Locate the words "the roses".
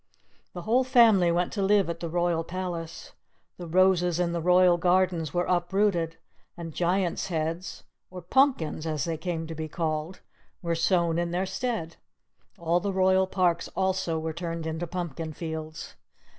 3.57-4.19